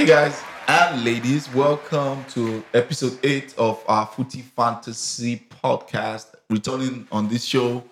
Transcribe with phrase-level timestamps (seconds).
[0.00, 6.28] Hey guys and ladies, welcome to episode 8 of our Footy Fantasy podcast.
[6.48, 7.84] Returning on this show,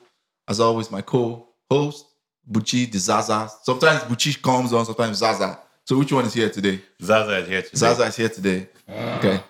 [0.49, 2.07] as always, my co-host,
[2.51, 3.51] Buchi the Zaza.
[3.63, 5.59] Sometimes Buchi comes on, sometimes Zaza.
[5.85, 6.81] So which one is here today?
[7.03, 7.77] Zaza is here today.
[7.77, 8.69] Zaza is here today.
[8.89, 9.41] Okay.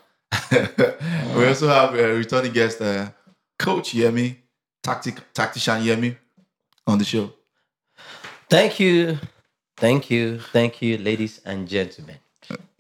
[1.36, 3.08] we also have a returning guest, uh,
[3.56, 4.34] Coach Yemi,
[4.82, 6.16] tactic tactician Yemi,
[6.88, 7.32] on the show.
[8.50, 9.16] Thank you.
[9.76, 10.40] Thank you.
[10.40, 12.16] Thank you, ladies and gentlemen.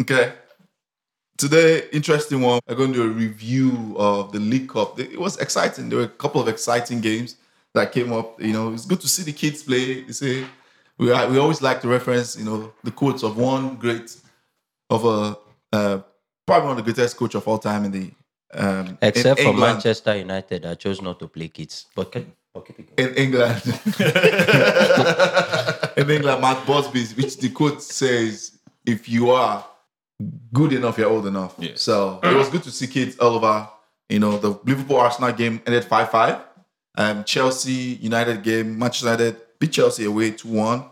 [0.00, 0.32] Okay.
[1.36, 2.60] Today, interesting one.
[2.66, 4.98] I'm going to do a review of the League Cup.
[4.98, 5.88] It was exciting.
[5.88, 7.36] There were a couple of exciting games
[7.74, 8.40] that came up.
[8.42, 10.02] You know, it's good to see the kids play.
[10.02, 10.44] They say
[10.98, 14.16] we are, we always like to reference, you know, the quotes of one great
[14.90, 15.38] of a
[15.72, 16.00] uh,
[16.46, 18.10] probably one of the greatest coach of all time in the
[18.54, 19.74] um, in Except for England.
[19.74, 21.86] Manchester United, I chose not to play kids.
[21.94, 23.10] But can, but keep it going.
[23.10, 23.62] in England.
[25.96, 28.57] in England, Matt Busby, which the quote says,
[28.88, 29.64] if you are
[30.52, 31.54] good enough, you're old enough.
[31.58, 31.72] Yeah.
[31.74, 33.68] So it was good to see kids all over.
[34.08, 36.40] You know, the Liverpool Arsenal game ended 5 5.
[36.96, 40.84] Um, Chelsea United game, Manchester United beat Chelsea away 2 1.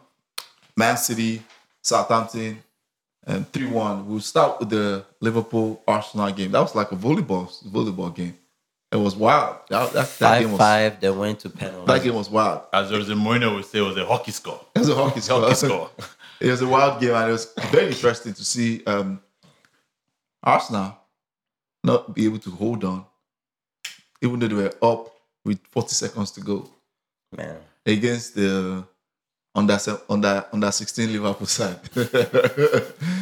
[0.77, 1.43] Man City,
[1.83, 2.63] Southampton,
[3.27, 4.07] and 3 1.
[4.07, 6.53] We'll start with the Liverpool Arsenal game.
[6.53, 8.37] That was like a volleyball volleyball game.
[8.93, 9.57] It was wild.
[9.69, 11.87] That, that, that Five game was five, then went to penalty.
[11.93, 12.63] that game was wild.
[12.73, 14.61] As Jose Mourinho would say, it was a hockey score.
[14.77, 15.41] It was a hockey score.
[15.41, 15.91] Hockey score.
[16.41, 19.21] it was a wild game, and it was very interesting to see um,
[20.43, 20.97] Arsenal
[21.83, 23.05] not be able to hold on,
[24.21, 25.13] even though they were up
[25.45, 26.69] with 40 seconds to go
[27.37, 27.57] Man.
[27.85, 28.85] against the
[29.55, 31.83] under se- under under 16 Liverpool side.
[31.95, 32.13] that,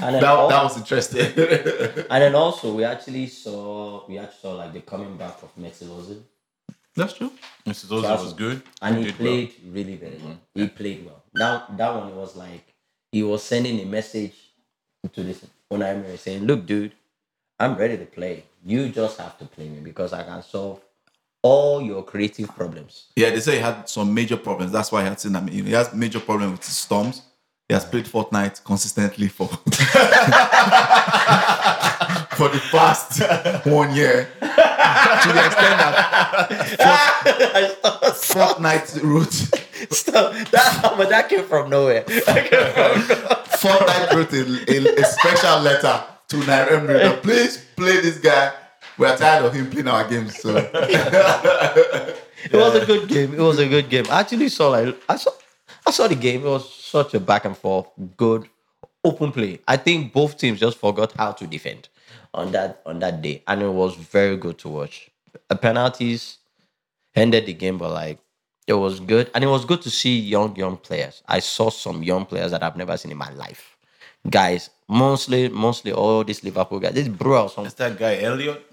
[0.01, 1.21] then that was interesting.
[2.11, 5.89] And then also we actually saw we actually saw like the coming back of Mesut
[5.89, 6.23] Ozil.
[6.97, 7.31] That's true.
[7.67, 7.87] Mr.
[7.87, 8.63] Ozil That's- was good.
[8.83, 10.39] And he did played really very well.
[10.55, 11.23] He played well.
[11.35, 12.74] That that one was like
[13.15, 14.35] he was sending a message
[15.13, 16.93] to this Unai saying, "Look, dude,
[17.61, 18.43] I'm ready to play.
[18.65, 20.81] You just have to play me because I can solve
[21.41, 24.73] all your creative problems." Yeah, they say he had some major problems.
[24.73, 25.37] That's why he had seen.
[25.37, 27.23] I mean, he has major problems with storms.
[27.69, 29.47] He has played Fortnite consistently for
[32.35, 33.23] for the past
[33.67, 37.77] one year, to the extent that
[38.23, 39.33] Fort- Fortnite wrote
[39.91, 40.33] Stop.
[40.51, 42.05] That, but that came from nowhere.
[42.27, 43.01] That came from
[43.61, 44.43] Fortnite wrote a,
[44.73, 48.53] a, a special letter to Emery please play this guy.
[48.99, 50.39] We are tired of him playing our games.
[50.41, 53.35] So It was a good game.
[53.35, 54.05] It was a good game.
[54.11, 55.31] I actually saw like I saw
[55.87, 56.43] I saw the game.
[56.47, 57.87] It was such a back and forth,
[58.17, 58.49] good,
[59.05, 59.61] open play.
[59.69, 61.89] I think both teams just forgot how to defend
[62.33, 65.11] on that on that day, and it was very good to watch.
[65.61, 66.39] Penalties
[67.15, 68.19] ended the game, but like
[68.67, 71.23] it was good, and it was good to see young young players.
[71.29, 73.77] I saw some young players that I've never seen in my life.
[74.29, 76.95] Guys, mostly mostly all these Liverpool guys.
[76.95, 78.65] This bro, some, Is that guy Elliot?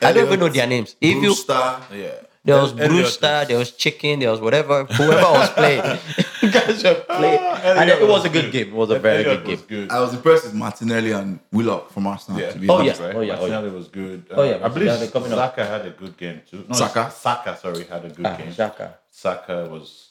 [0.00, 0.96] I don't even know their names.
[1.00, 2.14] If you Brewster, Yeah.
[2.44, 5.82] There was Elliot Brewster, there was Chicken, there was whatever, whoever was playing.
[6.52, 7.38] guys were playing.
[7.38, 8.52] and Elliot it was was a good good.
[8.52, 8.68] game.
[8.68, 9.66] It was a very Elliot good game.
[9.68, 9.90] good.
[9.90, 12.40] I was impressed with Martinelli and Willock from Arsenal.
[12.40, 12.52] Yeah.
[12.52, 13.00] To be Oh, honest.
[13.00, 13.06] yeah.
[13.06, 13.16] Right?
[13.16, 13.50] oh, yeah, oh, yeah.
[13.52, 14.26] Martinelli was good.
[14.30, 15.38] Oh, yeah, I believe Martinelli coming up.
[15.38, 16.64] Saka had a good game too.
[16.68, 17.10] No, Saka?
[17.10, 18.48] Saka, sorry, had a good Ah, game.
[18.52, 18.94] Xhaka.
[19.10, 20.08] Saka was.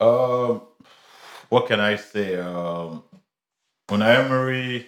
[0.00, 0.62] Um,
[1.50, 2.36] what can I say?
[2.40, 3.02] Um,
[3.88, 4.86] Unai Emery.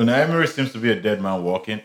[0.00, 1.80] Unai Emery seems to be a dead man walking.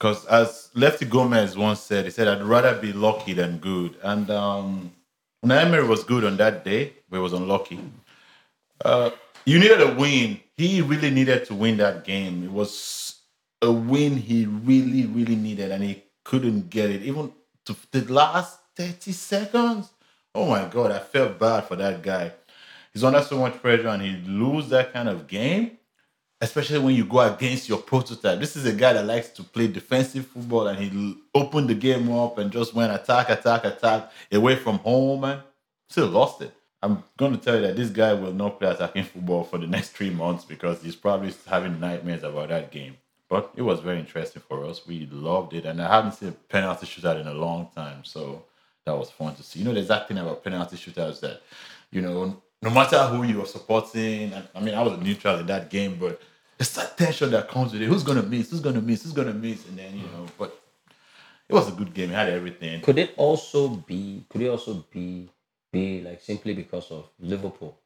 [0.00, 4.30] Because as Lefty Gomez once said, he said, "I'd rather be lucky than good." And
[4.30, 4.92] um,
[5.42, 7.78] was good on that day, but he was unlucky.
[8.82, 9.10] Uh,
[9.44, 10.40] you needed a win.
[10.56, 12.44] He really needed to win that game.
[12.44, 13.20] It was
[13.60, 17.02] a win he really, really needed, and he couldn't get it.
[17.02, 17.32] Even
[17.66, 19.90] to the last 30 seconds.
[20.34, 22.32] Oh my God, I felt bad for that guy.
[22.94, 25.78] He's under so much pressure and he lose that kind of game,
[26.40, 28.40] especially when you go against your prototype.
[28.40, 32.10] This is a guy that likes to play defensive football and he opened the game
[32.10, 35.42] up and just went attack, attack, attack away from home and
[35.88, 36.54] still lost it.
[36.82, 39.66] I'm going to tell you that this guy will not play attacking football for the
[39.66, 42.96] next three months because he's probably having nightmares about that game.
[43.28, 44.86] But it was very interesting for us.
[44.86, 48.44] We loved it, and I haven't seen a penalty shootout in a long time, so
[48.86, 49.60] that was fun to see.
[49.60, 51.42] You know, there's that thing about penalty shootouts that,
[51.92, 55.70] you know, no matter who you are supporting, I mean, I was neutral in that
[55.70, 56.20] game, but
[56.60, 57.86] it's that tension that comes with it.
[57.88, 58.50] Who's gonna miss?
[58.52, 59.04] Who's gonna miss?
[59.04, 59.68] Who's gonna miss?
[59.68, 60.58] And then you know, but
[61.48, 62.10] it was a good game.
[62.10, 62.82] It had everything.
[62.82, 64.24] Could it also be?
[64.30, 65.30] Could it also be?
[65.72, 67.76] Be like simply because of Liverpool,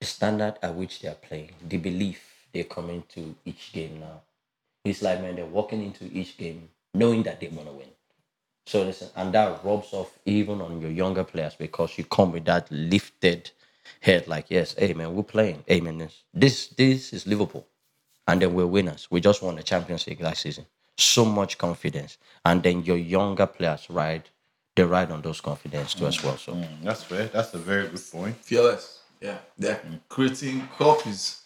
[0.00, 2.20] the standard at which they are playing, the belief
[2.52, 4.22] they come into each game now.
[4.84, 7.88] It's like man, they're walking into each game knowing that they want to win.
[8.66, 12.46] So listen, and that rubs off even on your younger players because you come with
[12.46, 13.50] that lifted
[14.00, 14.28] head.
[14.28, 15.64] Like, yes, hey man, we're playing.
[15.66, 17.66] Hey man, this this is Liverpool,
[18.28, 19.08] and then we're winners.
[19.10, 20.66] We just won the Champions League last season.
[20.98, 24.28] So much confidence, and then your younger players ride
[24.74, 26.36] they ride on those confidence too as well.
[26.36, 27.26] So Mm, that's fair.
[27.26, 28.36] That's a very good point.
[28.36, 29.00] Fearless.
[29.20, 29.38] Yeah.
[29.58, 31.42] They're creating Klopp is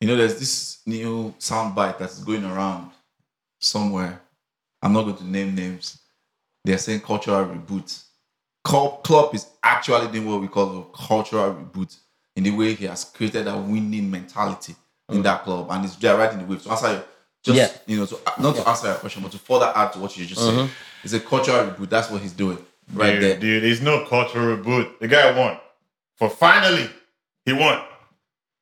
[0.00, 2.92] you know, there's this new soundbite that's going around
[3.60, 4.20] somewhere.
[4.80, 5.98] I'm not going to name names.
[6.64, 8.04] They're saying cultural reboot.
[8.62, 11.96] Klopp, Klopp is actually doing what we call a cultural reboot
[12.36, 14.76] in the way he has created a winning mentality
[15.08, 16.62] in that club, and it's they're right in the wave.
[16.64, 17.04] To answer your,
[17.42, 17.78] just Yeah.
[17.86, 20.16] you know, to, uh, not to answer your question, but to further add to what
[20.16, 20.72] you just said, mm-hmm.
[21.02, 21.88] it's a cultural reboot.
[21.88, 22.58] That's what he's doing
[22.92, 23.38] right dude, there.
[23.38, 24.98] dude, it's no cultural reboot.
[24.98, 25.58] The guy won.
[26.16, 26.90] For finally,
[27.44, 27.82] he won.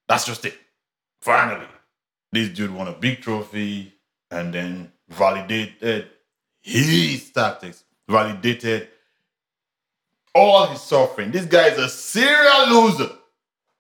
[0.09, 0.55] That's just it.
[1.21, 1.67] Finally.
[2.33, 3.95] This dude won a big trophy
[4.31, 6.09] and then validated
[6.61, 8.89] his tactics, validated
[10.35, 11.31] all his suffering.
[11.31, 13.11] This guy is a serial loser.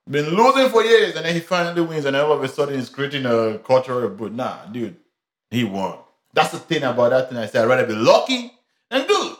[0.09, 2.89] Been losing for years and then he finally wins and all of a sudden he's
[2.89, 4.33] creating a cultural reboot.
[4.33, 4.97] Nah, dude,
[5.51, 5.99] he won.
[6.33, 7.65] That's the thing about that thing I said.
[7.65, 8.53] I'd rather be lucky
[8.89, 9.37] than good.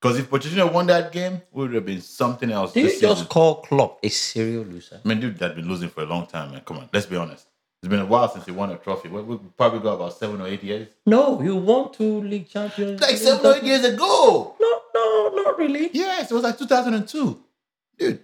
[0.00, 2.72] Because if Pochettino won that game, it would have been something else.
[2.72, 5.00] do you just call Klopp a serial loser?
[5.04, 6.62] I mean, dude, that's been losing for a long time, man.
[6.64, 7.46] Come on, let's be honest.
[7.82, 9.08] It's been a while since he won a trophy.
[9.08, 10.88] We, we probably got about seven or eight years.
[11.06, 13.00] No, you won two league champions.
[13.00, 14.56] Like seven or eight years ago.
[14.60, 15.90] No, no, not really.
[15.92, 17.40] Yes, it was like 2002.
[17.98, 18.20] Dude.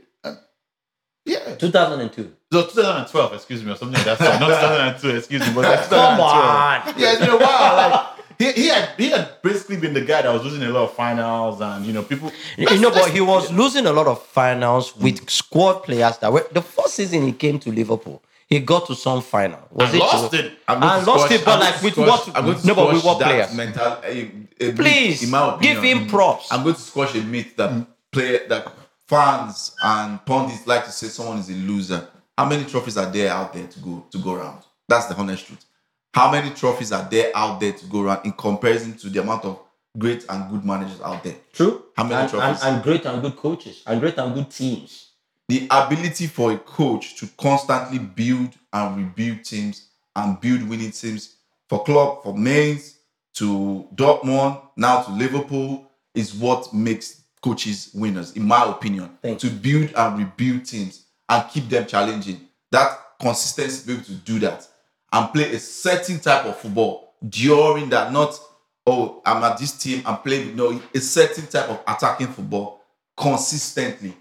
[1.24, 1.54] Yeah.
[1.56, 2.32] 2002.
[2.52, 4.18] So 2012, excuse me, or something like that.
[4.18, 4.60] Sorry, not
[5.00, 5.90] 2002, excuse me, but like 2012.
[5.90, 7.00] Come on.
[7.00, 7.90] Yeah, it's been a while.
[7.90, 10.84] Like he, he had he had basically been the guy that was losing a lot
[10.84, 12.32] of finals, and you know people.
[12.56, 15.04] You know, but he was losing a lot of finals hmm.
[15.04, 18.22] with squad players that were the first season he came to Liverpool.
[18.46, 19.58] He got to some final.
[19.72, 20.52] Was And lost it.
[20.68, 22.74] I'm And lost squash- it, but I'm like with squash- what- I'm going to no,
[22.74, 23.54] but with what that players?
[23.54, 24.28] Mental, eh,
[24.60, 26.52] a, a Please, in give him props.
[26.52, 27.82] I'm going to squash a myth that hmm.
[28.12, 28.68] play that
[29.08, 32.08] fans and pundits like to say someone is a loser.
[32.36, 34.62] How many trophies are there out there to go to go around?
[34.88, 35.64] That's the honest truth.
[36.12, 39.44] How many trophies are there out there to go around in comparison to the amount
[39.44, 39.60] of
[39.98, 41.36] great and good managers out there?
[41.52, 41.84] True.
[41.96, 45.10] How many and, and, and great and good coaches and great and good teams.
[45.48, 51.36] the ability for a coach to constantly build and rebuild teams and build winning teams
[51.68, 52.98] for club for Mainz
[53.34, 59.50] to Dortmund now to Liverpool is what makes coaches winners in my opinion Thank to
[59.50, 64.38] build and rebuild teams and keep them challenging that consistency to be able to do
[64.40, 64.66] that
[65.12, 68.38] and play a certain type of football during that not
[68.86, 72.82] oh i'm at this team i'm playing no a certain type of attacking football
[73.16, 74.14] consistently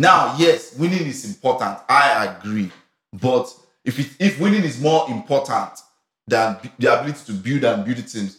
[0.00, 1.78] now, yes, winning is important.
[1.88, 2.70] I agree.
[3.12, 5.78] But if it, if winning is more important
[6.26, 8.38] than the ability to build and build the teams,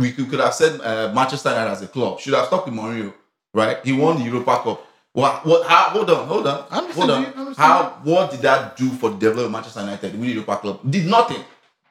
[0.00, 2.74] we could, could have said uh, Manchester United as a club should have stuck with
[2.74, 3.12] Mourinho,
[3.52, 3.78] right?
[3.84, 4.86] He won the Europa Cup.
[5.12, 5.44] What?
[5.44, 5.66] What?
[5.68, 5.90] How?
[5.90, 7.54] Hold on, hold on, I'm hold on.
[7.54, 8.00] How?
[8.02, 10.12] What did that do for the development of Manchester United?
[10.12, 11.44] The winning Europa Club did nothing.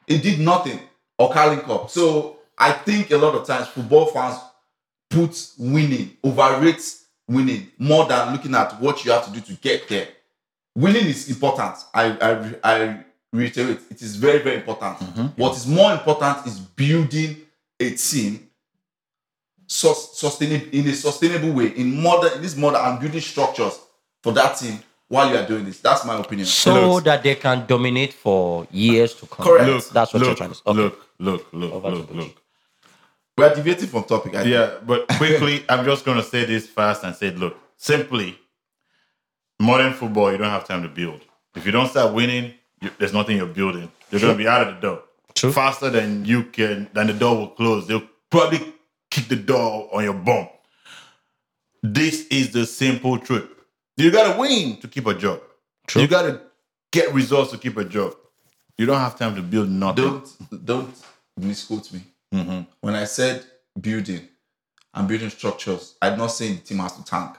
[0.08, 0.80] It did nothing.
[1.18, 1.90] Or Carling Cup.
[1.90, 4.40] So I think a lot of times football fans
[5.10, 6.82] put winning, overrate
[7.28, 10.08] winning more than looking at what you have to do to get there.
[10.76, 11.76] Winning is important.
[11.94, 12.32] I I,
[12.64, 13.04] I
[13.34, 14.98] reiterate, it is very, very important.
[15.38, 17.38] What is more important is building
[17.80, 18.50] a team
[19.68, 23.80] sus- sustainable in a sustainable way, in modern in this modern and building structures
[24.22, 25.80] for that team while you are doing this.
[25.80, 26.46] That's my opinion.
[26.46, 27.04] So Look.
[27.06, 29.46] that they can dominate for years to come.
[29.46, 29.68] Correct.
[29.70, 30.62] Look, That's what look, you're trying to say.
[30.66, 30.80] Okay.
[30.82, 32.42] Look, look, look, Over look, look.
[33.38, 34.36] we are deviating from topic.
[34.36, 34.54] I think.
[34.54, 38.38] Yeah, but quickly, I'm just gonna say this fast and say, look, simply,
[39.60, 41.22] modern football, you don't have time to build.
[41.56, 43.92] If you don't start winning, you, there's nothing you're building.
[44.12, 45.04] You're gonna be out of the door
[45.36, 45.52] True.
[45.52, 46.90] faster than you can.
[46.94, 47.88] Than the door will close.
[47.88, 48.74] They'll probably
[49.12, 50.48] kick the door on your bum.
[51.82, 53.50] This is the simple truth.
[53.98, 55.42] You gotta win to keep a job.
[55.88, 56.02] True.
[56.02, 56.42] You gotta
[56.92, 58.16] get results to keep a job.
[58.78, 60.04] You don't have time to build nothing.
[60.06, 60.96] Don't don't
[61.38, 62.02] misquote me.
[62.34, 62.68] Mhm.
[62.82, 63.46] When I said
[63.80, 64.28] building
[64.94, 67.36] and building structures, I'm not saying the team has to tank.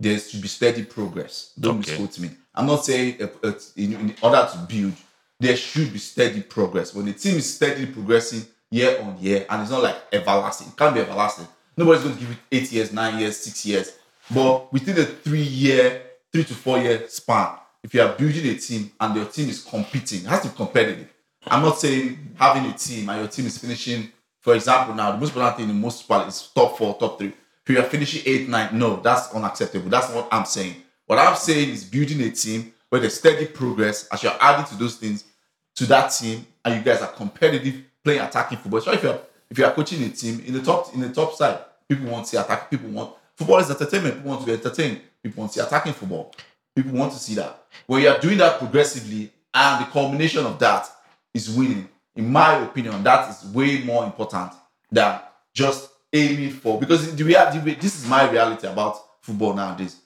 [0.00, 1.52] There should be steady progress.
[1.58, 1.90] Don't Okay.
[1.98, 2.30] misquote me.
[2.54, 4.94] I'm not saying uh, uh, in, in order to build,
[5.40, 6.94] there should be steady progress.
[6.94, 10.76] When the team is steadily progressing year on year, and it's not like everlasting, it
[10.76, 11.46] can't be everlasting.
[11.76, 13.92] Nobody's going to give it eight years, nine years, six years.
[14.30, 16.02] But within a three year,
[16.32, 17.50] three to four year span,
[17.82, 20.56] if you are building a team and your team is competing, it has to be
[20.56, 21.08] competitive.
[21.46, 25.18] I'm not saying having a team and your team is finishing, for example, now the
[25.18, 27.32] most important thing in most part is top four, top three.
[27.64, 29.88] If you are finishing eight, nine, no, that's unacceptable.
[29.88, 30.76] That's what I'm saying.
[31.06, 34.74] What I'm saying is building a team where there's steady progress as you're adding to
[34.76, 35.24] those things
[35.76, 38.80] to that team and you guys are competitive playing attacking football.
[38.80, 41.34] So if you're if you are coaching a team in the top in the top
[41.34, 42.70] side, people want to see attack.
[42.70, 44.16] People want football is entertainment.
[44.16, 45.00] People want to be entertained.
[45.22, 46.34] People want to see attacking football.
[46.74, 47.64] People want to see that.
[47.86, 50.88] When you are doing that progressively, and the combination of that
[51.34, 54.52] is winning, in my opinion, that is way more important
[54.90, 55.20] than
[55.54, 56.78] just aiming for.
[56.78, 59.96] Because the reality, this is my reality about football nowadays.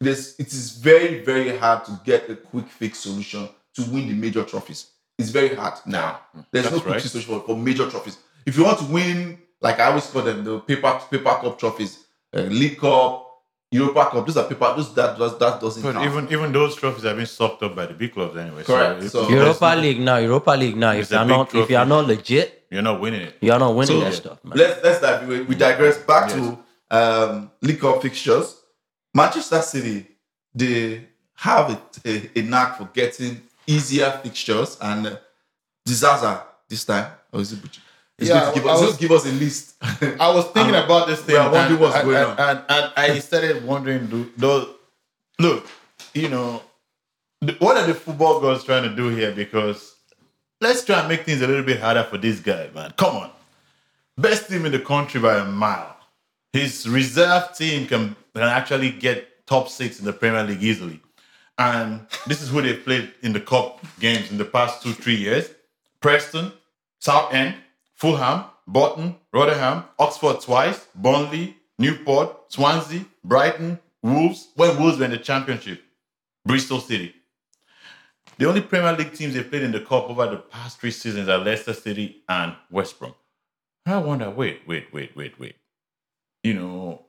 [0.00, 4.14] This it is very, very hard to get a quick fix solution to win the
[4.14, 4.90] major trophies.
[5.18, 6.20] It's very hard now.
[6.52, 7.00] There's no quick right.
[7.00, 8.18] fix solution for, for major trophies.
[8.44, 12.04] If you want to win, like I always call them, the paper paper cup trophies,
[12.36, 13.26] uh, League Cup,
[13.72, 14.74] Europa Cup, those are paper.
[14.76, 16.04] Those that does that doesn't But count.
[16.06, 18.64] even even those trophies have been sucked up by the big clubs anyway.
[18.64, 19.02] Correct.
[19.04, 20.92] So, So- Europa League now, Europa League now.
[20.92, 23.36] If It's a you're big not, if you're not legit, you're not winning it.
[23.40, 24.58] you're not winning So, that stuff, man.
[24.58, 25.26] Let's let's dive.
[25.26, 26.58] We, we digress back to
[26.90, 28.56] um, League Cup fixtures.
[29.16, 30.06] Manchester City,
[30.54, 35.16] they have a, a, a knack for getting easier fixtures, and uh,
[35.84, 37.10] disaster this time.
[37.32, 37.62] Or is it?
[37.62, 37.80] Butch?
[38.18, 39.74] It's Yeah, going to give us, was- just give us a list.
[40.20, 41.36] I was thinking about this thing.
[41.36, 42.38] wondering and, what's and, going and, on.
[42.38, 44.74] And, and I started wondering, do, do,
[45.38, 45.66] look,
[46.14, 46.62] you know,
[47.58, 49.32] what are the football gods trying to do here?
[49.32, 49.96] Because
[50.60, 52.92] let's try and make things a little bit harder for this guy, man.
[52.96, 53.30] Come on.
[54.16, 55.96] Best team in the country by a mile.
[56.54, 61.00] His reserve team can, can actually get top six in the Premier League easily.
[61.58, 65.16] And this is who they played in the cup games in the past two, three
[65.16, 65.50] years.
[66.00, 66.52] Preston,
[67.00, 67.54] Southend,
[67.94, 75.18] Fulham, Bolton, Rotherham, Oxford twice, Burnley, Newport, Swansea, Brighton, Wolves, when Wolves were in the
[75.18, 75.82] championship,
[76.44, 77.14] Bristol City.
[78.38, 81.28] The only Premier League teams they played in the cup over the past three seasons
[81.28, 83.14] are Leicester City and West Brom.
[83.86, 85.56] I wonder, wait, wait, wait, wait, wait.
[86.42, 87.05] You know,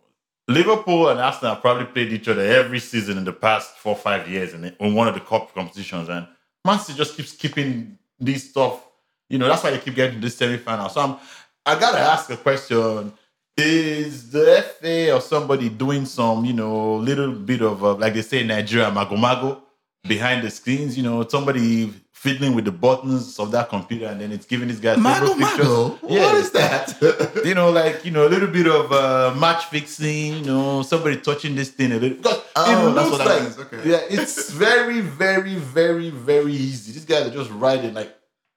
[0.47, 4.29] Liverpool and Arsenal have probably played each other every season in the past four, five
[4.29, 6.07] years in, in one of the cup competitions.
[6.07, 6.25] And
[6.63, 8.81] Man City just keeps keeping this stuff.
[9.29, 10.89] You know, that's why they keep getting this semi-final.
[10.89, 11.17] So I'm,
[11.65, 13.11] I gotta ask a question.
[13.59, 18.41] Is the FA or somebody doing some, you know, little bit of, like they say
[18.41, 19.63] in Nigeria, mago-mago
[20.03, 20.97] behind the screens?
[20.97, 24.79] You know, somebody fiddling with the buttons of that computer and then it's giving these
[24.79, 25.67] guys Mago, favorite pictures.
[25.67, 25.87] Mago.
[26.01, 27.41] What is that?
[27.45, 30.37] you know, like you know, a little bit of uh, match fixing.
[30.39, 33.89] You know, somebody touching this thing a little because Oh, it that's looks like okay.
[33.89, 36.91] yeah, it's very, very, very, very easy.
[36.93, 38.13] These guys are just riding like.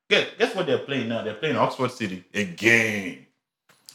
[0.09, 1.23] Guess, guess what they're playing now?
[1.23, 3.27] They're playing Oxford City again.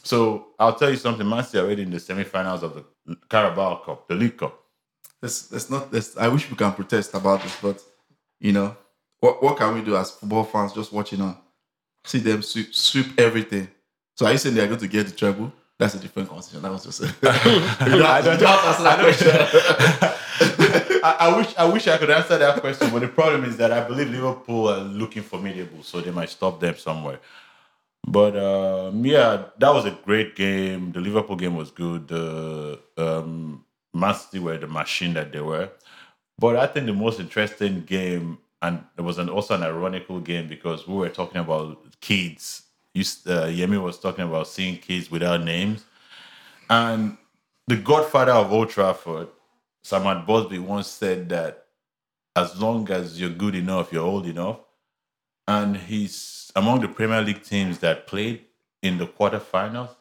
[0.02, 1.28] So I'll tell you something.
[1.28, 2.74] Man City already in the semi-finals of
[3.06, 4.58] the Carabao Cup, the League Cup.
[5.22, 5.92] Let's, let's not.
[5.92, 7.82] Let's, I wish we can protest about this, but
[8.40, 8.76] you know,
[9.20, 11.36] what what can we do as football fans just watching on?
[12.04, 13.68] See them sweep, sweep everything.
[14.14, 15.52] So are you saying they're going to get the treble?
[15.78, 16.62] That's a different conversation.
[16.62, 17.00] That was just.
[17.02, 19.00] you don't have you don't have to answer that
[20.70, 21.00] question.
[21.04, 23.72] I, I wish I wish I could answer that question, but the problem is that
[23.72, 27.20] I believe Liverpool are looking formidable, so they might stop them somewhere.
[28.06, 30.92] But um, yeah, that was a great game.
[30.92, 32.08] The Liverpool game was good.
[32.08, 33.65] The um,
[33.96, 35.70] Man City were the machine that they were.
[36.38, 40.48] But I think the most interesting game, and it was an, also an ironical game
[40.48, 42.62] because we were talking about kids.
[42.94, 45.84] You, uh, Yemi was talking about seeing kids without names.
[46.68, 47.16] And
[47.66, 49.28] the godfather of Old Trafford,
[49.82, 51.66] Sir Matt Busby, once said that
[52.34, 54.58] as long as you're good enough, you're old enough.
[55.48, 58.44] And he's among the Premier League teams that played
[58.82, 59.94] in the quarterfinals.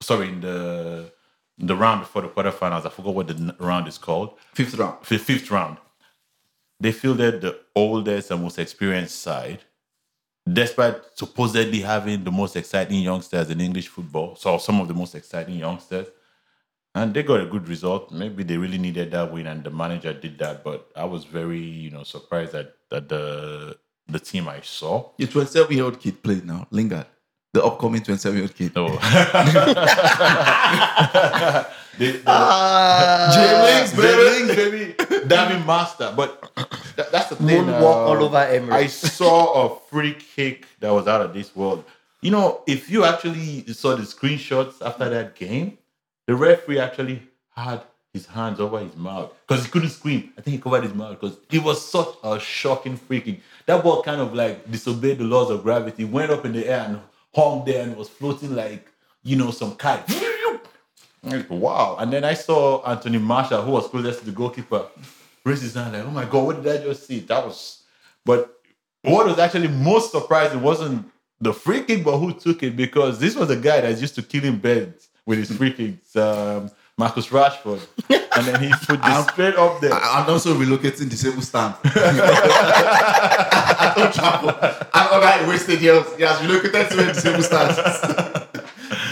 [0.00, 1.12] Sorry, in the
[1.58, 2.86] the round before the quarterfinals.
[2.86, 4.38] I forgot what the round is called.
[4.54, 4.98] Fifth round.
[5.02, 5.78] F- Fifth round.
[6.80, 9.60] They fielded the oldest and most experienced side,
[10.50, 14.36] despite supposedly having the most exciting youngsters in English football.
[14.36, 16.08] So some of the most exciting youngsters.
[16.94, 18.12] And they got a good result.
[18.12, 20.64] Maybe they really needed that win, and the manager did that.
[20.64, 25.10] But I was very, you know, surprised that that the the team I saw.
[25.18, 26.68] Your 27 year old kid played now.
[26.70, 27.06] Lingard.
[27.54, 28.74] The upcoming 27 year old kid.
[28.74, 28.88] No.
[31.96, 32.22] They- they-
[33.34, 34.02] J-Links, baby.
[34.02, 34.94] J-Links, baby.
[35.28, 36.12] Davin Master.
[36.16, 36.42] But
[36.96, 37.64] that- that's the thing.
[37.66, 38.72] Moonwalk uh, all over Emirates.
[38.72, 41.84] I saw a free kick that was out of this world.
[42.20, 45.78] You know, if you actually saw the screenshots after that game,
[46.26, 47.22] the referee actually
[47.54, 47.82] had
[48.12, 50.32] his hands over his mouth because he couldn't scream.
[50.36, 53.40] I think he covered his mouth because it was such a shocking free kick.
[53.66, 56.86] That ball kind of like disobeyed the laws of gravity, went up in the air
[56.88, 57.00] and
[57.34, 58.90] hung there and was floating like,
[59.22, 60.08] you know, some kite.
[61.22, 61.96] Like, Wow.
[61.98, 64.86] And then I saw Anthony Martial, who was closest to the goalkeeper,
[65.44, 67.20] raise his hand like, oh my God, what did I just see?
[67.20, 67.82] That was,
[68.24, 68.60] but
[69.02, 71.10] what was actually most surprising wasn't
[71.40, 74.22] the free kick, but who took it because this was a guy that used to
[74.22, 77.80] killing beds with his free kicks, um, Marcus Rashford.
[78.36, 79.92] And then he put this I'm straight up there.
[79.94, 81.74] I- I'm also relocating disabled stand.
[81.84, 81.92] I
[83.96, 84.50] don't travel.
[84.92, 86.04] I'm all right, wasted years.
[86.18, 87.76] Yes, relocated to a disabled stand.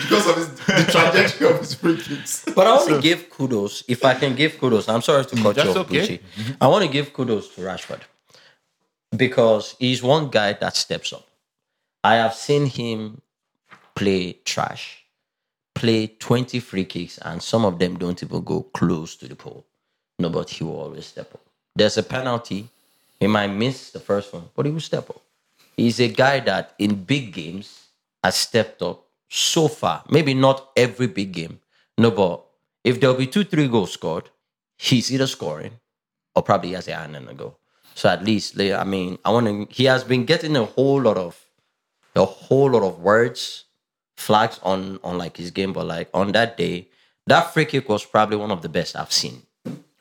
[0.03, 2.45] because of his, the trajectory of his free kicks.
[2.55, 3.85] But I want to give kudos.
[3.87, 6.01] If I can give kudos, I'm sorry to cut you That's off, okay.
[6.01, 6.19] Buchi.
[6.37, 6.53] Mm-hmm.
[6.61, 8.01] I want to give kudos to Rashford
[9.17, 11.29] because he's one guy that steps up.
[12.03, 13.23] I have seen him
[13.95, 15.02] play trash,
[15.75, 19.65] play 20 free kicks, and some of them don't even go close to the pole.
[20.19, 21.41] No, but he will always step up.
[21.75, 22.69] There's a penalty.
[23.19, 25.21] He might miss the first one, but he will step up.
[25.77, 27.87] He's a guy that in big games
[28.23, 30.05] has stepped up so far.
[30.11, 31.61] Maybe not every big game.
[31.97, 32.45] No, but
[32.85, 34.29] if there'll be two, three goals scored,
[34.77, 35.73] he's either scoring
[36.35, 37.59] or probably he has a hand in the goal.
[37.95, 39.75] So at least, I mean, I want to.
[39.75, 41.39] He has been getting a whole lot of,
[42.17, 43.65] a whole lot of words,
[44.29, 46.89] flags on on like his game, but like on that day,
[47.27, 49.43] that free kick was probably one of the best I've seen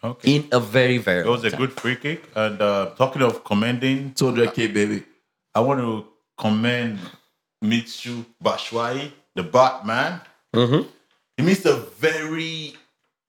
[0.03, 0.35] Okay.
[0.35, 1.21] in a very very.
[1.21, 1.59] It was long a time.
[1.63, 2.19] good free kick.
[2.35, 5.03] And uh, talking of commending, 200k baby.
[5.53, 6.05] I want to
[6.37, 6.97] commend
[7.63, 10.21] Michy Batshuayi, the Batman.
[10.55, 10.87] Mhm.
[11.37, 12.75] He missed a very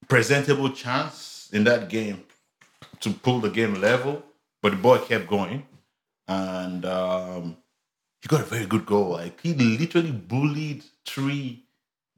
[0.09, 2.19] presentable chance in that game
[3.01, 4.23] to pull the game level,
[4.63, 5.67] but the boy kept going,
[6.29, 7.57] and um,
[8.23, 9.11] he got a very good goal.
[9.11, 11.65] Like he literally bullied three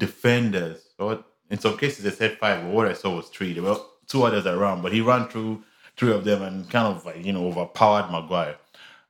[0.01, 3.55] defenders, or in some cases they said five, but what I saw was three.
[3.55, 5.65] There were two others around, but he ran through
[5.97, 8.57] three of them and kind of like you know overpowered Maguire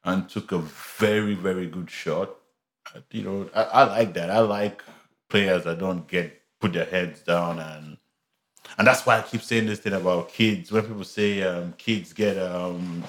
[0.05, 2.31] and took a very very good shot.
[2.95, 4.31] Uh, You know, I, I like that.
[4.31, 4.83] I like
[5.31, 7.99] players that don't get put their heads down and
[8.79, 10.73] and that's why I keep saying this thing about kids.
[10.73, 13.05] When people say um, kids get um,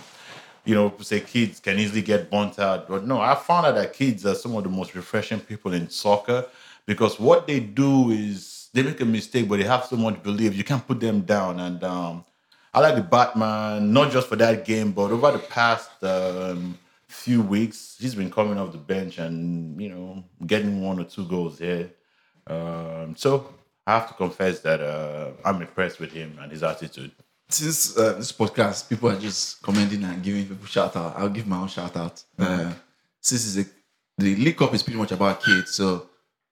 [0.66, 2.88] you know, say kids can easily get burnt out.
[2.88, 5.90] But no, I found out that kids are some of the most refreshing people in
[5.90, 6.46] soccer
[6.86, 10.56] because what they do is they make a mistake, but they have so much belief.
[10.56, 11.60] You can't put them down.
[11.60, 12.26] And um,
[12.74, 17.42] I like the Batman, not just for that game, but over the past um, few
[17.42, 21.60] weeks, he's been coming off the bench and, you know, getting one or two goals
[21.60, 21.92] here.
[22.48, 23.54] Um, so
[23.88, 27.12] I have to confess that uh, I'm impressed with him and his attitude.
[27.56, 31.16] Since uh, this podcast, people are just commenting and giving people shout out.
[31.18, 32.22] I'll give my own shout out.
[32.38, 32.74] Uh,
[33.22, 33.72] since it's a,
[34.18, 36.10] the League Cup is pretty much about kids, so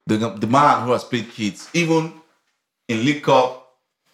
[0.08, 2.14] the the man who has played kids, even
[2.88, 3.50] in League Cup,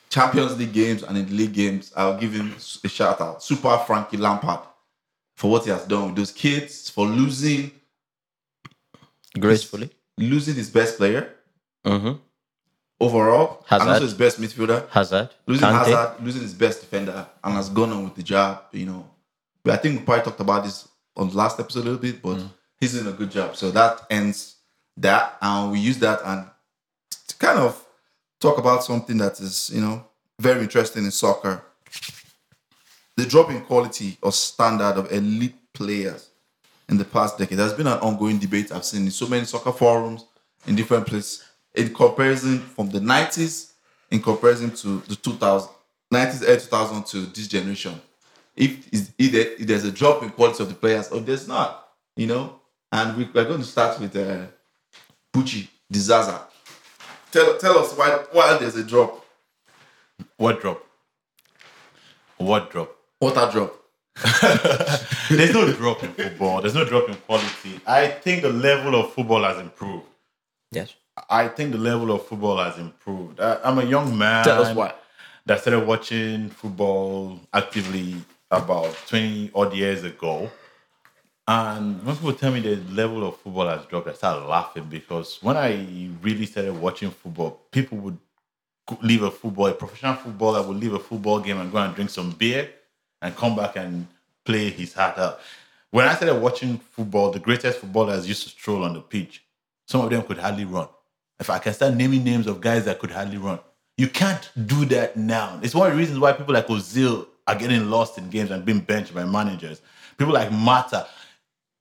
[0.10, 3.44] Champions League games, and in league games, I'll give him a shout out.
[3.44, 4.62] Super Frankie Lampard
[5.36, 7.72] for what he has done with those kids, for losing
[9.40, 9.90] gracefully.
[10.18, 11.24] losing his best player
[11.86, 12.14] hmm
[13.00, 13.90] overall, and Hazard.
[13.90, 14.90] also his best midfielder.
[14.90, 15.86] Hazard, losing Kante.
[15.86, 18.64] Hazard, losing his best defender, and has gone on with the job.
[18.72, 19.10] You know,
[19.64, 22.22] but I think we probably talked about this on the last episode a little bit,
[22.22, 22.50] but mm.
[22.80, 23.56] he's doing a good job.
[23.56, 24.56] So that ends
[24.98, 26.46] that, and we use that and
[27.28, 27.84] to kind of
[28.40, 30.06] talk about something that is you know
[30.40, 31.64] very interesting in soccer:
[33.16, 36.30] the drop in quality or standard of elite players
[36.90, 37.58] in the past decade.
[37.58, 40.26] There's been an ongoing debate I've seen in so many soccer forums
[40.68, 43.72] in different places in comparison from the 90s
[44.12, 45.70] in comparison to the 2000
[46.14, 48.00] 90s early 2000 to this generation
[48.56, 52.28] if, is- if, there's a drop in quality of the players or there's not you
[52.28, 52.60] know
[52.92, 54.46] and we, we're going to start with uh,
[55.34, 56.42] Pucci Dizaza
[57.32, 59.24] tell, tell us why, why there's a drop
[60.38, 60.84] What drop?
[62.38, 62.96] What drop?
[63.22, 63.76] water drop
[65.30, 66.62] There's no drop in football.
[66.62, 67.80] There's no drop in quality.
[67.88, 70.06] I think the level of football has improved.
[70.72, 70.94] Yes.
[71.30, 73.40] I think the level of football has improved.
[73.40, 74.44] I, I'm a young man.
[74.46, 74.94] tell us why
[75.46, 78.16] That started watching football actively
[78.52, 80.50] about 20 odd years ago.
[81.48, 85.40] And when people tell me the level of football has dropped, I start laughing because
[85.42, 88.18] when I really started watching football, people would
[89.02, 92.10] leave a football, a professional footballer would leave a football game and go and drink
[92.12, 92.70] some beer
[93.22, 94.08] and come back and
[94.46, 95.40] play his heart out.
[95.92, 99.44] When I started watching football, the greatest footballers used to stroll on the pitch.
[99.88, 100.88] Some of them could hardly run.
[101.40, 103.60] If I can start naming names of guys that could hardly run,
[103.98, 105.60] you can't do that now.
[105.62, 108.64] It's one of the reasons why people like Ozil are getting lost in games and
[108.64, 109.82] being benched by managers.
[110.18, 111.08] People like Mata.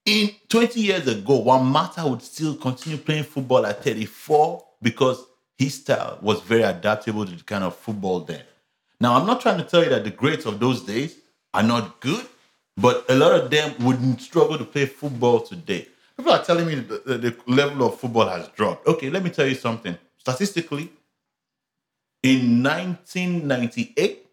[0.07, 5.27] In 20 years ago, Juan Mata would still continue playing football at 34 because
[5.59, 8.42] his style was very adaptable to the kind of football then.
[9.01, 11.18] Now, I'm not trying to tell you that the greats of those days
[11.53, 12.27] are not good,
[12.77, 15.88] but a lot of them wouldn't struggle to play football today.
[16.18, 18.87] People are telling me the, the, the level of football has dropped.
[18.88, 19.96] Okay, let me tell you something.
[20.16, 20.90] Statistically,
[22.24, 24.26] in 1998,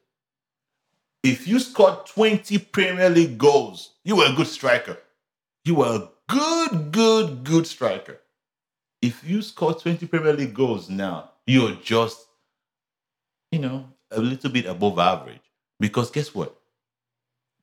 [1.23, 4.97] if you scored 20 Premier League goals, you were a good striker.
[5.63, 8.19] You were a good, good, good striker.
[9.01, 12.25] If you score 20 Premier League goals now, you're just,
[13.51, 15.41] you know, a little bit above average.
[15.79, 16.55] Because guess what?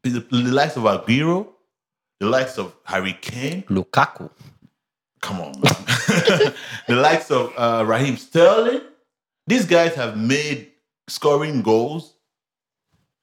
[0.04, 1.48] The, the likes of Aguero,
[2.22, 4.30] the likes of Harry Kane, Lukaku.
[5.20, 5.74] come on, man.
[6.86, 8.80] the likes of uh, Raheem Sterling.
[9.48, 10.70] These guys have made
[11.08, 12.14] scoring goals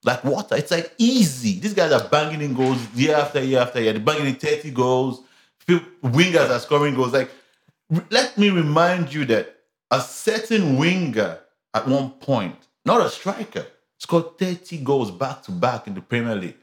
[0.03, 0.57] like water.
[0.57, 1.61] It's like easy.
[1.61, 3.93] These guys are banging in goals year after year after year.
[3.93, 5.23] They're banging in 30 goals.
[5.65, 7.13] People, wingers are scoring goals.
[7.13, 7.31] Like,
[8.09, 11.39] let me remind you that a certain winger
[11.73, 13.65] at one point, not a striker,
[13.97, 16.57] scored 30 goals back to back in the Premier League.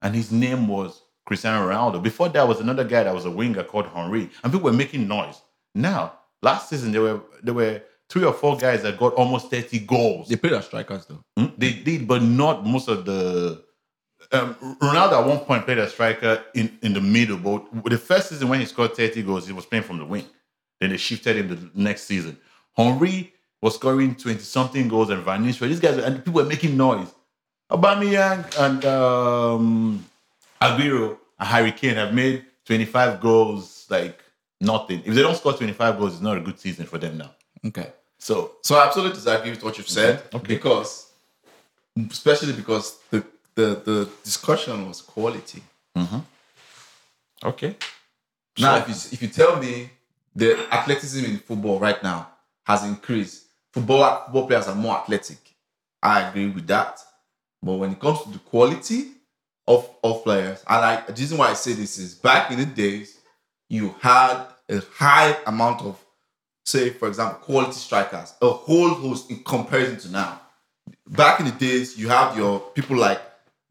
[0.00, 2.02] And his name was Cristiano Ronaldo.
[2.02, 4.30] Before that was another guy that was a winger called Henry.
[4.42, 5.40] And people were making noise.
[5.74, 9.78] Now, last season there were there were three or four guys that got almost 30
[9.80, 10.28] goals.
[10.28, 11.24] They played as strikers though.
[11.38, 13.62] Mm, They did, but not most of the.
[14.30, 18.28] Um, Ronaldo at one point played as striker in, in the middle, but the first
[18.30, 20.24] season when he scored 30 goals, he was playing from the wing.
[20.80, 22.38] Then they shifted him the next season.
[22.76, 25.68] Henry was scoring 20 something goals and Van Nistelrooy.
[25.68, 27.08] These guys, and people were making noise.
[27.70, 30.06] Aubameyang and um,
[30.62, 34.18] Aguero and Harry Kane have made 25 goals like
[34.60, 35.02] nothing.
[35.04, 37.30] If they don't score 25 goals, it's not a good season for them now.
[37.66, 37.92] Okay.
[38.18, 40.22] So So I absolutely disagree with what you've said.
[40.32, 40.54] Okay.
[40.54, 41.10] Because
[42.10, 45.62] especially because the, the the discussion was quality.
[45.96, 46.20] Mm-hmm.
[47.44, 47.76] okay,
[48.58, 49.90] Now, if you if you tell me
[50.34, 52.28] the athleticism in football right now
[52.64, 55.36] has increased, football football players are more athletic.
[56.02, 56.98] I agree with that.
[57.62, 59.10] But when it comes to the quality
[59.66, 62.66] of, of players, and I the reason why I say this is back in the
[62.66, 63.18] days,
[63.68, 65.98] you had a high amount of,
[66.64, 70.40] say, for example, quality strikers, a whole host in comparison to now.
[71.06, 73.20] Back in the days, you have your people like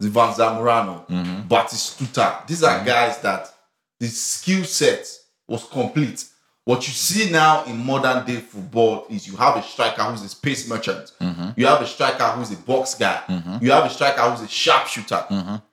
[0.02, 1.48] Ivan Zamorano, mm-hmm.
[1.48, 2.46] Batistuta.
[2.48, 2.88] These are mm-hmm.
[2.88, 3.54] guys that
[4.00, 5.08] the skill set
[5.48, 6.26] was complete.
[6.64, 10.30] What you see now in modern day football is you have a striker who's a
[10.30, 11.12] space merchant.
[11.20, 11.50] Mm-hmm.
[11.58, 13.22] You have a striker who's a box guy.
[13.62, 15.26] You have a striker who's a sharpshooter.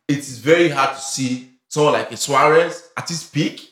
[0.09, 3.71] It is very hard to see someone like a Suarez at his peak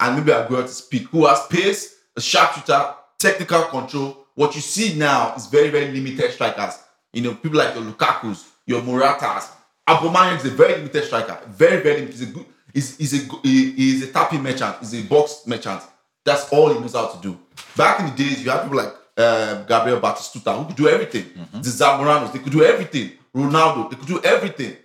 [0.00, 4.26] and maybe Aguero at his peak who has pace, a sharpshooter, technical control.
[4.34, 6.78] What you see now is very, very limited strikers.
[7.12, 9.48] You know, people like your Lukaku's, your Muratas.
[9.86, 11.38] Aubameyang is a very limited striker.
[11.48, 12.14] Very, very limited.
[12.18, 12.46] He's a good.
[12.72, 14.76] He's, he's a he's a tapping merchant.
[14.80, 15.82] He's a box merchant.
[16.24, 17.38] That's all he knows how to do.
[17.76, 21.26] Back in the days, you had people like um, Gabriel Batistuta who could do everything.
[21.52, 23.12] The Zamoranos, they could do everything.
[23.36, 24.76] Ronaldo, they could do everything.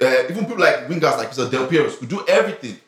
[0.00, 1.50] Uh, even people like wingers like.
[1.50, 2.78] Del Piero could do everything.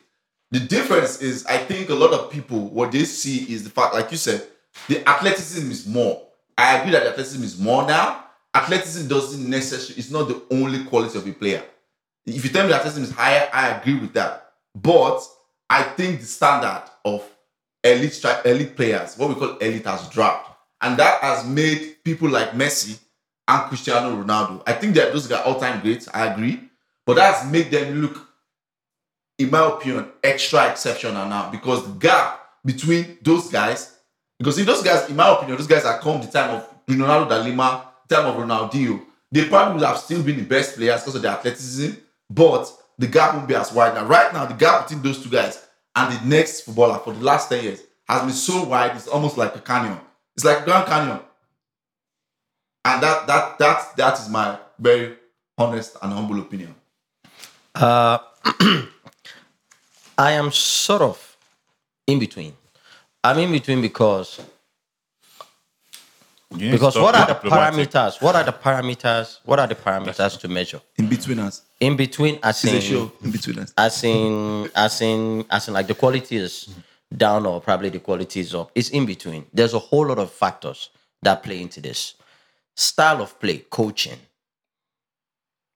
[0.51, 3.93] The difference is, I think a lot of people what they see is the fact,
[3.93, 4.47] like you said,
[4.87, 6.27] the athleticism is more.
[6.57, 8.25] I agree that athleticism is more now.
[8.55, 11.63] Athleticism doesn't necessarily, it's not the only quality of a player.
[12.25, 14.53] If you tell me athleticism is higher, I agree with that.
[14.75, 15.21] But
[15.69, 17.23] I think the standard of
[17.83, 20.57] elite elite players, what we call elite, has dropped.
[20.81, 22.99] And that has made people like Messi
[23.47, 24.63] and Cristiano Ronaldo.
[24.65, 26.68] I think that those guys are all-time greats, I agree.
[27.09, 28.23] But that's made them look
[29.39, 33.97] in my opinion, extra exceptional now because the gap between those guys,
[34.37, 37.27] because if those guys, in my opinion, those guys are come the time of Ronaldo
[37.27, 41.15] da Lima, time of Ronaldinho, they probably would have still been the best players because
[41.15, 41.95] of their athleticism,
[42.29, 44.05] but the gap won't be as wide now.
[44.05, 47.49] Right now, the gap between those two guys and the next footballer for the last
[47.49, 49.97] 10 years has been so wide, it's almost like a canyon.
[50.35, 51.21] It's like Grand Canyon.
[52.85, 55.15] And that that that that is my very
[55.57, 56.75] honest and humble opinion.
[57.75, 58.17] Uh,
[60.17, 61.37] I am sort of
[62.07, 62.53] in between.
[63.23, 64.39] I'm in between because
[66.55, 68.21] You because what are the parameters?
[68.21, 69.39] What are the parameters?
[69.45, 70.81] What are the parameters to measure?
[70.97, 71.61] In between us.
[71.79, 73.73] In between, as It's a in, show in between us.
[73.77, 76.69] as in, as in, as in, like the quality is
[77.15, 78.71] down or probably the quality is up.
[78.75, 79.45] It's in between.
[79.53, 80.89] There's a whole lot of factors
[81.21, 82.15] that play into this.
[82.75, 84.17] Style of play, coaching.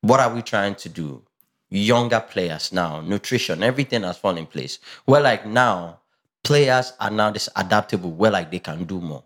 [0.01, 1.21] What are we trying to do?
[1.75, 4.77] Younger players now, nutrition, everything has fallen in place.
[5.05, 6.01] Where like now,
[6.43, 9.23] players are now this adaptable, where like they can do more.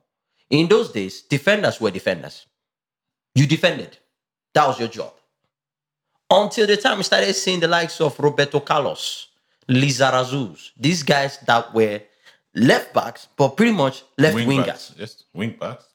[0.49, 2.45] In those days, defenders were defenders.
[3.35, 3.97] You defended.
[4.53, 5.13] That was your job
[6.29, 9.27] until the time we started seeing the likes of Roberto Carlos,
[9.69, 12.01] Lizarazus, these guys that were
[12.55, 14.65] left backs, but pretty much left Wing wingers.
[14.65, 14.93] backs.
[14.97, 15.85] Yes, wing backs.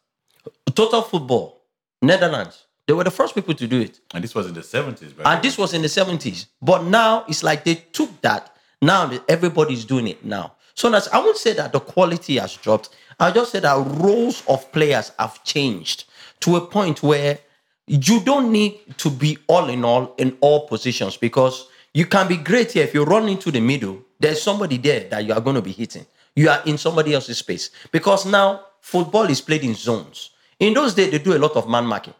[0.74, 1.62] Total football,
[2.00, 4.00] Netherlands, they were the first people to do it.
[4.14, 5.26] And this was in the 70s, right?
[5.26, 6.46] And this was in the 70s.
[6.60, 8.56] But now it's like they took that.
[8.80, 10.54] Now everybody's doing it now.
[10.74, 12.90] So that's, I won't say that the quality has dropped.
[13.20, 16.04] I just say that roles of players have changed
[16.40, 17.38] to a point where
[17.86, 22.36] you don't need to be all in all in all positions because you can be
[22.36, 24.02] great here if you run into the middle.
[24.18, 26.06] There's somebody there that you are going to be hitting.
[26.34, 30.30] You are in somebody else's space because now football is played in zones.
[30.58, 32.14] In those days, they do a lot of man marking.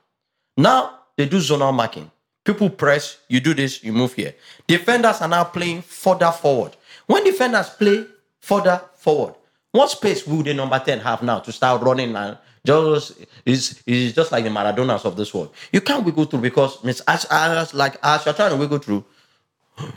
[0.57, 2.11] Now they do zonal marking.
[2.45, 4.35] People press, you do this, you move here.
[4.67, 6.77] Defenders are now playing further forward.
[7.07, 8.05] When defenders play
[8.41, 9.35] further forward,
[9.73, 13.15] What space will the number 10 have now to start running and just
[13.47, 15.53] is is just like the Maradonas of this world.
[15.73, 19.05] You can't wiggle through because as, as like as you're trying to wiggle through,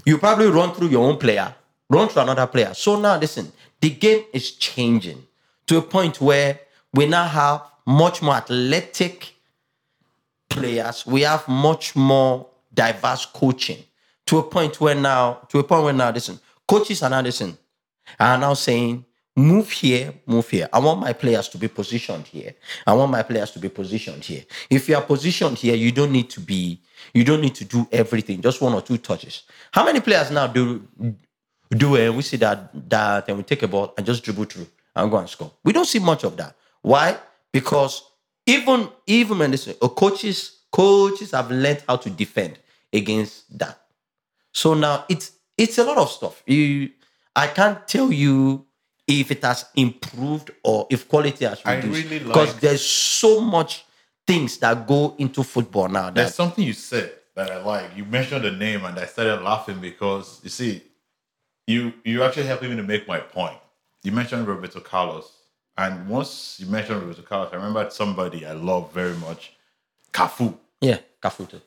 [0.06, 1.54] you probably run through your own player,
[1.90, 2.74] run through another player.
[2.74, 5.28] So now listen, the game is changing
[5.68, 6.62] to a point where
[6.94, 9.35] we now have much more athletic
[10.56, 11.06] players.
[11.06, 13.84] We have much more diverse coaching
[14.26, 17.58] to a point where now, to a point where now, listen, coaches are now listen,
[18.20, 20.68] are now saying, move here, move here.
[20.72, 22.56] I want my players to be positioned here.
[22.88, 24.44] I want my players to be positioned here.
[24.70, 26.82] If you are positioned here, you don't need to be,
[27.14, 29.44] you don't need to do everything, just one or two touches.
[29.72, 30.88] How many players now do
[31.72, 34.46] do it and we see that that and we take a ball and just dribble
[34.46, 35.52] through and go and score?
[35.64, 36.56] We don't see much of that.
[36.82, 37.18] Why?
[37.52, 38.04] Because
[38.46, 42.60] even even when this uh, coaches coaches have learned how to defend
[42.94, 43.80] against that.
[44.54, 46.44] So now it's it's a lot of stuff.
[46.46, 46.90] You,
[47.36, 48.66] I can't tell you
[49.08, 53.86] if it has improved or if quality has reduced really because like- there's so much
[54.28, 56.10] things that go into football now.
[56.10, 57.96] There's something you said that I like.
[57.96, 60.82] You mentioned the name, and I started laughing because you see,
[61.68, 63.58] you you actually helped me to make my point.
[64.04, 65.32] You mentioned Roberto Carlos,
[65.78, 69.54] and once you mentioned Roberto Carlos, I remembered somebody I love very much,
[70.14, 70.56] Cafu.
[70.82, 71.62] yeah, Kafuto.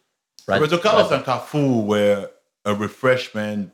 [0.47, 0.61] Right.
[0.61, 2.31] Roberto Carlos and Cafu were
[2.64, 3.73] a refreshment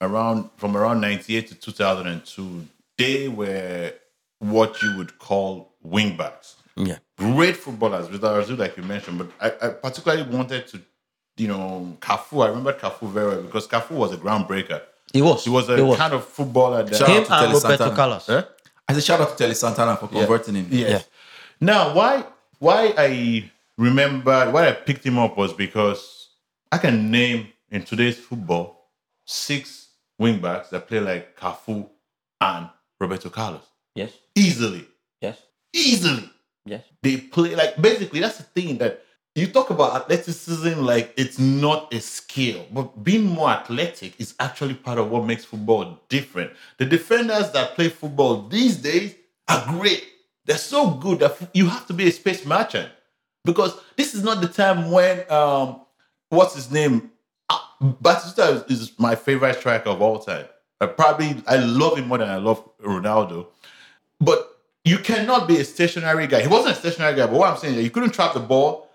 [0.00, 2.66] around from around 98 to 2002.
[2.98, 3.92] They were
[4.40, 6.98] what you would call wingbacks Yeah.
[7.16, 10.80] great footballers with Arazul, like you mentioned, but I, I particularly wanted to,
[11.36, 12.44] you know, Cafu.
[12.44, 14.82] I remember Cafu very well because Cafu was a groundbreaker.
[15.12, 15.44] He was.
[15.44, 15.96] He was a He was.
[15.96, 16.98] kind of footballer that.
[17.08, 17.94] Him and Roberto.
[17.94, 18.28] Carlos.
[18.28, 18.42] Eh?
[18.88, 20.66] I say shout out to Telê Santana for converting him.
[20.70, 20.90] Yes.
[20.90, 21.00] Yeah.
[21.60, 22.24] Now, why
[22.58, 26.28] why I remember why I picked him up was because
[26.70, 28.90] I can name in today's football
[29.24, 29.88] six
[30.20, 31.88] wingbacks that play like Cafu
[32.40, 32.68] and
[33.00, 33.62] Roberto Carlos
[33.94, 34.12] Yes.
[34.34, 34.86] easily,
[35.20, 35.38] Yes.
[35.72, 36.30] easily.
[36.64, 36.82] Yes.
[37.02, 39.02] they play like basically that's the thing that
[39.36, 44.74] you talk about athleticism like it's not a skill but being more athletic is actually
[44.74, 46.52] part of what makes football different.
[46.78, 49.14] The defenders that play football these days
[49.48, 50.04] are great.
[50.46, 52.88] They're so good that you have to be a space merchant.
[53.44, 55.82] Because this is not the time when um
[56.30, 57.10] what's his name?
[57.50, 60.46] Ah, Batista is, is my favorite striker of all time.
[60.80, 63.48] I probably I love him more than I love Ronaldo.
[64.18, 66.40] But you cannot be a stationary guy.
[66.40, 68.85] He wasn't a stationary guy, but what I'm saying is you couldn't trap the ball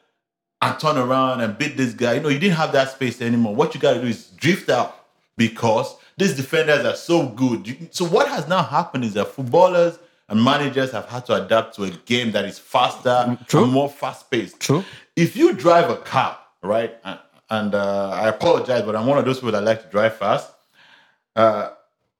[0.62, 2.14] and turn around and beat this guy.
[2.16, 3.56] You know, you didn't have that space anymore.
[3.56, 4.96] What you got to do is drift out
[5.38, 7.68] because these defenders are so good.
[7.68, 9.98] You- So what has now happened is that footballers
[10.30, 13.64] and managers have had to adapt to a game that is faster True.
[13.64, 14.60] and more fast-paced.
[14.60, 14.86] True.
[15.16, 17.20] If you drive a car, right, and,
[17.50, 20.52] and uh, I apologize, but I'm one of those people that like to drive fast.
[21.36, 21.70] Uh,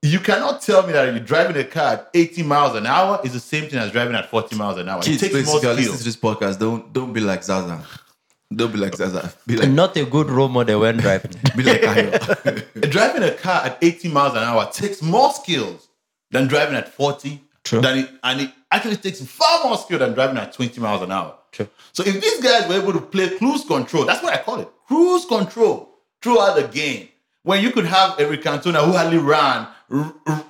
[0.02, 3.34] you cannot tell me that you're driving a car at 80 miles an hour is
[3.34, 5.02] the same thing as driving at 40 miles an hour.
[5.04, 7.86] Kids, it takes more you're listening to this podcast, don't don't be like Zaza.
[8.54, 9.34] Don't be like Zaza.
[9.48, 11.32] Be like Not a good role model when driving.
[11.56, 12.90] be like Ayo.
[12.92, 15.88] driving a car at 80 miles an hour takes more skills
[16.32, 17.42] than driving at 40.
[17.64, 17.82] True.
[17.82, 21.12] Than it, and it actually takes far more skill than driving at 20 miles an
[21.12, 21.36] hour.
[21.52, 21.68] True.
[21.94, 24.70] So if these guys were able to play cruise control, that's what I call it,
[24.88, 25.90] cruise control
[26.22, 27.10] throughout the game,
[27.44, 30.46] when you could have Eric Cantona who hardly ran, r- r-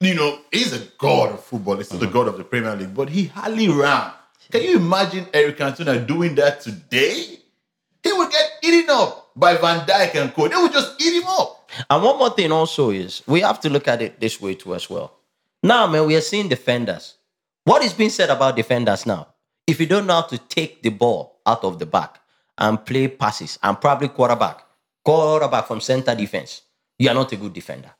[0.00, 1.76] you know, he's a god of football.
[1.76, 2.12] He's the mm-hmm.
[2.12, 4.12] god of the Premier League, but he hardly ran.
[4.50, 7.38] Can you imagine Eric Cantona doing that today?
[8.02, 10.48] He would get eaten up by Van Dijk and Co.
[10.48, 11.70] They would just eat him up.
[11.88, 14.74] And one more thing also is we have to look at it this way too
[14.74, 15.18] as well.
[15.62, 17.14] Now, man, we are seeing defenders.
[17.64, 19.28] What is being said about defenders now?
[19.66, 22.20] If you don't know how to take the ball out of the back
[22.58, 24.64] and play passes and probably quarterback,
[25.04, 26.62] quarterback from center defense,
[26.98, 27.90] you are not a good defender.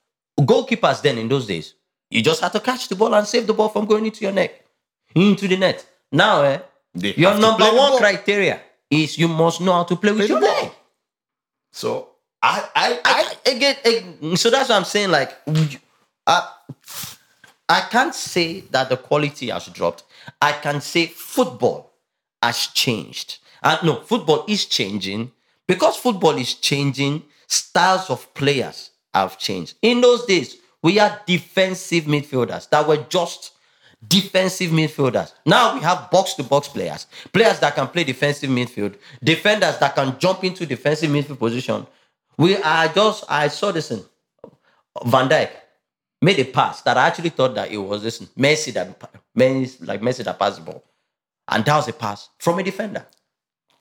[0.41, 1.75] Goalkeepers then in those days,
[2.11, 4.33] you just had to catch the ball and save the ball from going into your
[4.33, 4.65] neck,
[5.15, 5.87] into the net.
[6.11, 6.59] Now, eh,
[6.95, 8.61] They your number one criteria
[8.93, 10.71] is you must know how to play with Play your leg.
[11.73, 12.11] So
[12.43, 15.11] I, I, I, I, again, again, so that's what I'm saying.
[15.11, 15.33] Like,
[16.27, 16.49] I,
[17.69, 20.05] I can't say that the quality has dropped.
[20.41, 21.93] I can say football
[22.43, 23.39] has changed.
[23.63, 25.33] And no, football is changing
[25.67, 27.23] because football is changing.
[27.47, 29.75] Styles of players have changed.
[29.83, 33.52] In those days, we had defensive midfielders that were just
[34.09, 35.33] defensive midfielders.
[35.47, 39.95] Now we have box to box players, players that can play defensive midfield, defenders that
[39.95, 41.87] can jump into defensive midfield position.
[42.37, 44.03] We are just, I saw this in
[45.07, 45.51] Van Dijk
[46.21, 48.99] made a pass that I actually thought that it was this Messi that
[49.37, 50.85] Messi, like Messi that passed the ball.
[51.49, 53.05] And that was a pass from a defender.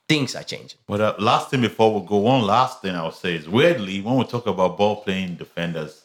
[0.09, 0.79] Things are changing.
[0.87, 4.01] But uh, last thing before we go, one last thing I would say is weirdly,
[4.01, 6.03] when we talk about ball playing defenders,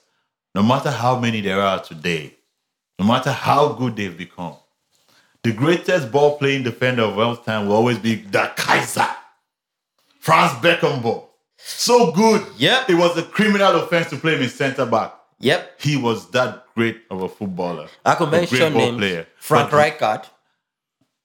[0.54, 2.35] no matter how many there are today,
[2.98, 4.54] no matter how good they've become,
[5.42, 9.08] the greatest ball playing defender of all time will always be the Kaiser,
[10.20, 11.24] Franz Beckenbauer.
[11.58, 12.44] So good.
[12.58, 12.90] Yep.
[12.90, 15.14] It was a criminal offense to play him in centre back.
[15.40, 15.80] Yep.
[15.80, 17.88] He was that great of a footballer.
[18.04, 18.96] I could a great mention names.
[18.98, 19.26] player.
[19.36, 20.26] Frank But, Rijkaard,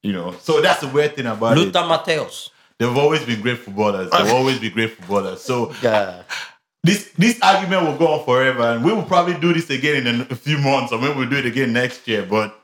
[0.04, 1.62] You know, so that's the weird thing about it.
[1.74, 2.50] Lothar Matthäus.
[2.78, 4.10] They've always been great footballers.
[4.12, 5.42] They've always been great footballers.
[5.42, 6.24] So Yeah.
[6.84, 10.22] This this argument will go on forever, and we will probably do this again in
[10.30, 12.26] a few months, or maybe we'll do it again next year.
[12.26, 12.58] But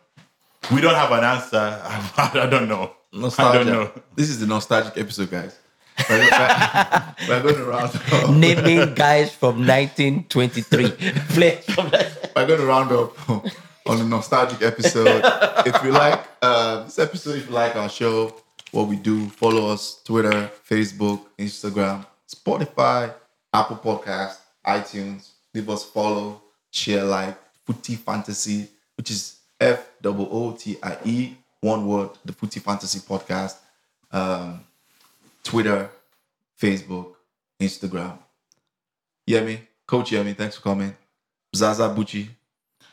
[0.72, 1.58] we don't have an answer.
[2.18, 2.94] I don't know.
[3.14, 3.60] Nostalgia.
[3.60, 3.92] I don't know.
[4.16, 5.58] This is the nostalgic episode, guys.
[6.10, 8.30] We're, we're- we're going to round up.
[8.30, 10.90] Naming guys from 1923.
[11.30, 12.32] Players from that.
[12.36, 15.22] We're going to round up on the nostalgic episode.
[15.66, 18.36] if you like uh, this episode, if you like our show,
[18.72, 23.14] what we do, follow us Twitter, Facebook, Instagram, Spotify,
[23.54, 25.30] Apple Podcast, iTunes.
[25.54, 31.36] Leave us follow, share, like Footie Fantasy, which is F O O T I E,
[31.62, 33.56] one word, the Footie Fantasy Podcast.
[34.12, 34.62] Um,
[35.44, 35.90] Twitter,
[36.62, 37.14] Facebook,
[37.60, 38.18] Instagram.
[39.28, 40.96] Yemi, Coach Yemi, thanks for coming.
[41.56, 42.28] Zaza Buchi,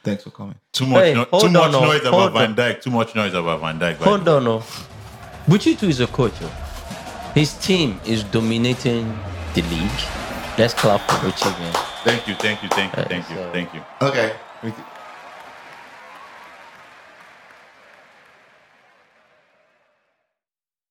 [0.03, 0.55] thanks for coming.
[0.73, 1.81] Too much, Hey, no- too much no.
[1.85, 2.81] noise about Hold Van Dijk.
[2.83, 3.99] Too much noise about Van Dijk.
[3.99, 4.37] by Hold the way.
[4.39, 4.59] on, no.
[5.47, 6.33] Buchitu is a coach.
[6.41, 7.31] oh.
[7.35, 9.07] His team is dominating
[9.55, 10.24] the league.
[10.57, 11.73] Let's clap for Buchi, man.
[12.05, 13.83] Thank you, thank you, thank you, thank you, thank you.
[14.01, 14.73] Okay, we-